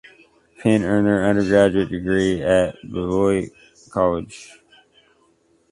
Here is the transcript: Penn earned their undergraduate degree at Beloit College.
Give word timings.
Penn 0.57 0.81
earned 0.83 1.05
their 1.05 1.23
undergraduate 1.23 1.89
degree 1.89 2.41
at 2.41 2.73
Beloit 2.91 3.51
College. 3.91 4.49